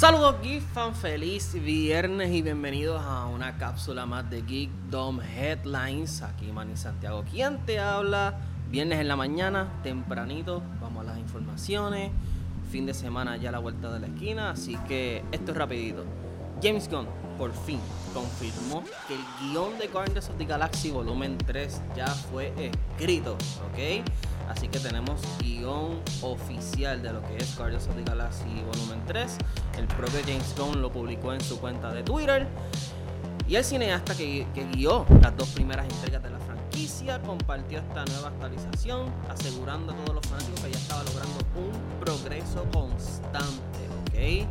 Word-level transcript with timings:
Saludos 0.00 0.36
Geek 0.42 0.62
Fan, 0.62 0.94
feliz 0.94 1.52
viernes 1.52 2.32
y 2.32 2.40
bienvenidos 2.40 3.02
a 3.04 3.26
una 3.26 3.58
cápsula 3.58 4.06
más 4.06 4.30
de 4.30 4.40
Geekdom 4.40 5.20
Headlines. 5.20 6.22
Aquí 6.22 6.50
Manny 6.50 6.74
Santiago, 6.74 7.22
quien 7.30 7.58
te 7.66 7.80
habla. 7.80 8.40
Viernes 8.70 8.98
en 8.98 9.08
la 9.08 9.16
mañana, 9.16 9.68
tempranito, 9.82 10.62
vamos 10.80 11.02
a 11.02 11.10
las 11.10 11.18
informaciones. 11.18 12.12
Fin 12.72 12.86
de 12.86 12.94
semana 12.94 13.36
ya 13.36 13.50
a 13.50 13.52
la 13.52 13.58
vuelta 13.58 13.92
de 13.92 14.00
la 14.00 14.06
esquina, 14.06 14.52
así 14.52 14.74
que 14.88 15.22
esto 15.32 15.52
es 15.52 15.58
rapidito. 15.58 16.06
James 16.62 16.88
Gunn 16.90 17.06
por 17.38 17.52
fin 17.52 17.80
confirmó 18.12 18.84
que 19.08 19.14
el 19.14 19.20
guion 19.40 19.78
de 19.78 19.88
Guardians 19.88 20.28
of 20.28 20.36
the 20.36 20.44
Galaxy 20.44 20.90
Volumen 20.90 21.38
3 21.38 21.80
ya 21.96 22.06
fue 22.06 22.52
escrito, 22.58 23.32
¿ok? 23.32 24.04
Así 24.48 24.68
que 24.68 24.78
tenemos 24.78 25.22
guion 25.38 26.00
oficial 26.22 27.02
de 27.02 27.12
lo 27.12 27.22
que 27.22 27.38
es 27.38 27.56
Guardians 27.56 27.86
of 27.88 27.96
the 27.96 28.02
Galaxy 28.02 28.62
Volumen 28.66 29.00
3. 29.06 29.38
El 29.78 29.86
propio 29.86 30.20
James 30.26 30.54
Gunn 30.56 30.82
lo 30.82 30.92
publicó 30.92 31.32
en 31.32 31.40
su 31.40 31.58
cuenta 31.60 31.92
de 31.92 32.02
Twitter. 32.02 32.46
Y 33.48 33.56
el 33.56 33.64
cineasta 33.64 34.14
que, 34.14 34.46
que 34.54 34.64
guió 34.66 35.06
las 35.22 35.36
dos 35.36 35.48
primeras 35.50 35.88
entregas 35.88 36.22
de 36.22 36.30
la 36.30 36.38
franquicia 36.40 37.20
compartió 37.22 37.78
esta 37.78 38.04
nueva 38.04 38.28
actualización, 38.28 39.12
asegurando 39.28 39.92
a 39.92 39.96
todos 39.96 40.16
los 40.16 40.26
fanáticos 40.26 40.60
que 40.60 40.72
ya 40.72 40.78
estaba 40.78 41.02
logrando 41.04 41.38
un 41.56 42.00
progreso 42.00 42.64
constante, 42.72 43.88
¿ok? 44.06 44.46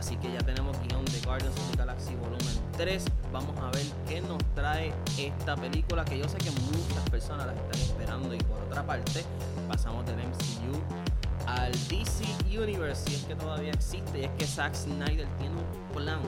Así 0.00 0.16
que 0.16 0.32
ya 0.32 0.38
tenemos 0.38 0.74
guion 0.88 1.04
de 1.04 1.20
Guardians 1.20 1.54
of 1.58 1.72
the 1.72 1.76
Galaxy 1.76 2.14
Volumen 2.14 2.56
3. 2.78 3.04
Vamos 3.34 3.54
a 3.60 3.70
ver 3.70 3.84
qué 4.08 4.22
nos 4.22 4.38
trae 4.54 4.94
esta 5.18 5.56
película 5.56 6.06
que 6.06 6.18
yo 6.18 6.26
sé 6.26 6.38
que 6.38 6.50
muchas 6.50 7.10
personas 7.10 7.46
la 7.46 7.52
están 7.52 7.78
esperando. 7.78 8.34
Y 8.34 8.38
por 8.38 8.62
otra 8.62 8.82
parte, 8.86 9.22
pasamos 9.68 10.06
del 10.06 10.16
MCU 10.16 10.80
al 11.46 11.72
DC 11.88 12.24
Universe, 12.46 13.10
si 13.10 13.14
es 13.14 13.24
que 13.24 13.34
todavía 13.34 13.72
existe, 13.72 14.20
y 14.20 14.24
es 14.24 14.30
que 14.38 14.46
Zack 14.46 14.74
Snyder 14.74 15.28
tiene 15.38 15.54
un 15.54 15.94
plan. 15.94 16.20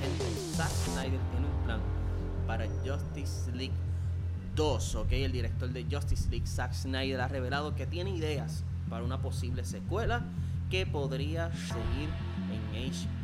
Gente, 0.00 0.56
Zack 0.56 0.70
Snyder 0.70 1.20
tiene 1.30 1.46
un 1.46 1.64
plan 1.64 1.80
para 2.48 2.66
Justice 2.84 3.52
League 3.52 3.76
2, 4.56 4.94
¿ok? 4.96 5.12
El 5.12 5.30
director 5.30 5.68
de 5.68 5.86
Justice 5.88 6.28
League, 6.30 6.48
Zack 6.48 6.72
Snyder, 6.72 7.20
ha 7.20 7.28
revelado 7.28 7.76
que 7.76 7.86
tiene 7.86 8.10
ideas 8.10 8.64
para 8.88 9.04
una 9.04 9.22
posible 9.22 9.64
secuela 9.64 10.24
que 10.68 10.84
podría 10.84 11.52
seguir 11.54 12.08
en 12.74 12.90
HBO 12.90 13.19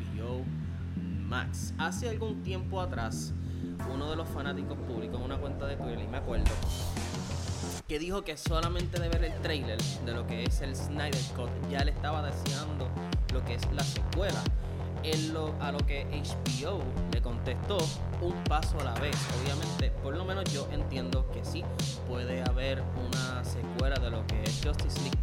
Max. 1.29 1.75
Hace 1.79 2.09
algún 2.09 2.43
tiempo 2.43 2.81
atrás, 2.81 3.33
uno 3.93 4.11
de 4.11 4.17
los 4.17 4.29
fanáticos 4.29 4.79
publicó 4.87 5.17
en 5.17 5.23
una 5.23 5.39
cuenta 5.39 5.67
de 5.67 5.77
Twitter, 5.77 6.01
y 6.01 6.09
me 6.09 6.19
acuerdo, 6.19 6.51
que 7.89 7.99
dijo 7.99 8.23
que 8.23 8.37
solamente 8.37 9.01
de 9.01 9.09
ver 9.09 9.25
el 9.25 9.35
trailer 9.43 9.81
de 10.05 10.13
lo 10.13 10.27
que 10.27 10.45
es 10.45 10.61
el 10.61 10.75
Snyder 10.75 11.21
Cut 11.37 11.51
ya 11.71 11.85
le 11.85 11.93
estaba 11.93 12.23
deseando 12.23 12.89
lo 13.33 13.45
que 13.45 13.55
es 13.55 13.73
la 13.73 13.83
secuela. 13.83 14.43
A 15.61 15.71
lo 15.71 15.79
que 15.79 16.05
HBO 16.05 16.83
le 17.13 17.23
contestó 17.23 17.79
un 18.21 18.35
paso 18.45 18.81
a 18.81 18.85
la 18.85 18.95
vez. 18.95 19.17
Obviamente, 19.41 19.93
por 20.03 20.17
lo 20.17 20.25
menos 20.25 20.53
yo 20.53 20.67
entiendo 20.73 21.31
que 21.31 21.45
sí 21.45 21.63
puede 22.09 22.43
haber 22.43 22.83
una 22.83 23.45
secuela 23.45 23.96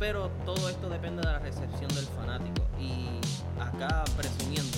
pero 0.04 0.30
todo 0.44 0.68
esto 0.68 0.90
depende 0.90 1.22
de 1.22 1.32
la 1.32 1.40
recepción 1.40 1.88
del 1.96 2.06
fanático. 2.08 2.68
Y 2.78 3.22
acá 3.58 4.04
presumiendo, 4.18 4.78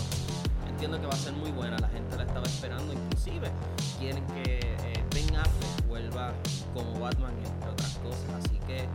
entiendo 0.70 1.02
que 1.02 1.08
va 1.08 1.16
a 1.16 1.18
ser 1.18 1.34
muy 1.34 1.50
buena. 1.50 1.80
La 1.80 1.90
gente 1.90 2.16
la 2.16 2.26
estaba 2.26 2.46
esperando, 2.46 2.94
inclusive 2.94 3.50
quieren 3.98 4.24
que 4.28 4.60
eh, 4.62 5.04
Ben 5.16 5.36
Affleck 5.36 5.88
vuelva 5.88 6.32
como 6.76 7.00
Batman 7.00 7.34
entre 7.44 7.70
otras 7.72 7.98
cosas. 8.04 8.46
Así 8.46 8.60
que 8.68 8.88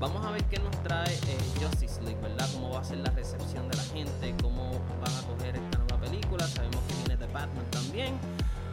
vamos 0.00 0.26
a 0.26 0.32
ver 0.32 0.42
qué 0.46 0.58
nos 0.58 0.74
trae 0.82 1.14
eh, 1.14 1.38
Justice 1.62 2.02
League, 2.02 2.20
¿verdad? 2.20 2.48
Cómo 2.52 2.70
va 2.70 2.80
a 2.80 2.84
ser 2.84 2.98
la 2.98 3.10
recepción 3.10 3.68
de 3.68 3.76
la 3.76 3.84
gente, 3.84 4.34
cómo 4.42 4.72
van 5.00 5.14
a 5.14 5.22
coger 5.28 5.54
esta 5.54 5.78
nueva 5.78 6.00
película. 6.00 6.48
Sabemos 6.48 6.82
que 6.88 6.94
viene 6.94 7.16
de 7.16 7.32
Batman 7.32 7.64
también. 7.70 8.18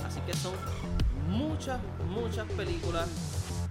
Así 0.04 0.20
que 0.22 0.34
son 0.34 0.54
muchas, 1.30 1.80
muchas 2.10 2.48
películas 2.54 3.08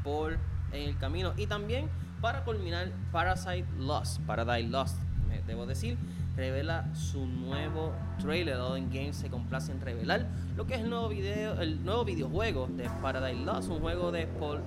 por 0.04 0.38
en 0.70 0.88
el 0.88 0.96
camino. 0.96 1.32
Y 1.36 1.48
también 1.48 1.90
para 2.22 2.44
culminar, 2.44 2.88
Parasite 3.10 3.66
Lost, 3.78 4.20
Paradise 4.20 4.68
Lost, 4.68 4.96
debo 5.46 5.66
decir, 5.66 5.98
revela 6.36 6.86
su 6.94 7.26
nuevo 7.26 7.92
trailer. 8.20 8.56
Odin 8.58 8.88
Games 8.90 9.16
se 9.16 9.28
complace 9.28 9.72
en 9.72 9.80
revelar 9.80 10.28
lo 10.56 10.64
que 10.64 10.76
es 10.76 10.80
el 10.82 10.88
nuevo 10.88 11.08
video, 11.08 11.60
el 11.60 11.84
nuevo 11.84 12.04
videojuego 12.04 12.68
de 12.68 12.88
Paradise 13.02 13.44
Lost, 13.44 13.68
un 13.68 13.80
juego 13.80 14.12
de 14.12 14.28
Paul 14.28 14.62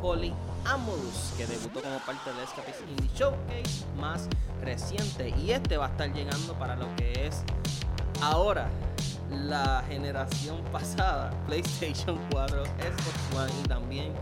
Polyamorous 0.00 1.34
que 1.36 1.46
debutó 1.46 1.82
como 1.82 1.98
parte 1.98 2.30
del 2.30 2.44
Escapist 2.44 2.80
Indie 2.88 3.10
Showcase 3.16 3.84
más 4.00 4.28
reciente 4.62 5.34
y 5.36 5.50
este 5.50 5.76
va 5.76 5.86
a 5.86 5.90
estar 5.90 6.12
llegando 6.12 6.54
para 6.54 6.76
lo 6.76 6.86
que 6.96 7.26
es 7.26 7.42
ahora 8.22 8.68
la 9.28 9.84
generación 9.88 10.62
pasada 10.72 11.30
PlayStation 11.46 12.16
4, 12.30 12.64
Xbox 12.64 13.36
One 13.36 13.52
y 13.64 13.68
también 13.68 14.12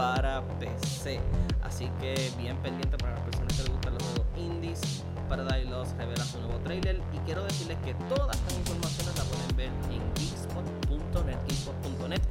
para 0.00 0.42
PC. 0.58 1.20
Así 1.62 1.90
que 2.00 2.32
bien 2.38 2.56
pendiente 2.62 2.96
para 2.96 3.12
las 3.12 3.20
personas 3.20 3.52
que 3.54 3.64
les 3.64 3.72
gustan 3.72 3.94
los 3.94 4.02
juegos 4.02 4.26
indies. 4.34 5.04
Paradise 5.28 5.68
Lost 5.68 5.94
revela 5.98 6.24
su 6.24 6.40
nuevo 6.40 6.58
trailer 6.60 7.02
y 7.12 7.18
quiero 7.18 7.44
decirles 7.44 7.76
que 7.84 7.92
todas 8.08 8.34
estas 8.34 8.54
informaciones 8.56 9.14
las 9.18 9.26
pueden 9.26 9.56
ver 9.56 9.70
en 9.92 10.02
geekspot.net, 10.14 11.36
geekspot.net 11.46 12.22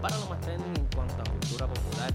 para 0.00 0.16
lo 0.18 0.26
más 0.26 0.40
trending 0.40 0.76
en 0.76 0.86
cuanto 0.94 1.20
a 1.20 1.24
cultura 1.24 1.66
popular 1.66 2.12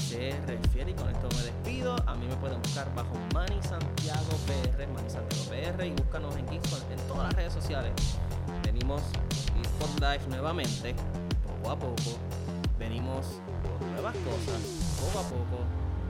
se 0.00 0.34
refiere 0.46 0.92
y 0.92 0.94
con 0.94 1.10
esto 1.10 1.28
me 1.36 1.42
despido. 1.42 1.96
A 2.06 2.14
mí 2.14 2.26
me 2.26 2.36
pueden 2.36 2.62
buscar 2.62 2.92
bajo 2.94 3.14
Manny 3.34 3.62
Santiago 3.62 4.32
PR, 4.46 4.88
Manny 4.88 5.10
Santiago 5.10 5.44
PR 5.50 5.86
y 5.86 5.90
búscanos 5.90 6.34
en 6.36 6.48
Geekspot 6.48 6.90
en 6.90 6.98
todas 7.06 7.24
las 7.24 7.34
redes 7.34 7.52
sociales. 7.52 7.92
Venimos 8.64 9.02
Geekspot 9.54 10.00
Live 10.00 10.26
nuevamente, 10.28 10.94
poco 11.46 11.70
a 11.70 11.78
poco. 11.78 12.27
Venimos 12.78 13.40
con 13.80 13.90
nuevas 13.92 14.14
cosas, 14.18 15.00
poco 15.00 15.18
a 15.18 15.28
poco. 15.28 15.64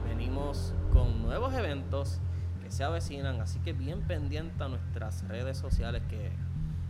Venimos 0.07 0.73
con 0.93 1.23
nuevos 1.23 1.53
eventos 1.53 2.19
que 2.61 2.71
se 2.71 2.83
avecinan, 2.83 3.41
así 3.41 3.59
que 3.59 3.73
bien 3.73 4.01
pendiente 4.01 4.63
a 4.63 4.67
nuestras 4.67 5.27
redes 5.27 5.57
sociales 5.57 6.03
que 6.09 6.31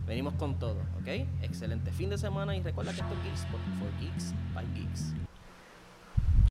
venimos 0.06 0.34
con 0.34 0.58
todo, 0.58 0.80
¿ok? 1.00 1.08
Excelente 1.42 1.92
fin 1.92 2.10
de 2.10 2.18
semana 2.18 2.54
y 2.56 2.62
recuerda 2.62 2.92
que 2.92 3.00
esto 3.00 3.14
es 3.14 3.22
Geekspot 3.22 3.60
for 3.78 4.00
Geeks 4.00 4.34
by 4.54 4.66
Geeks. 4.74 5.14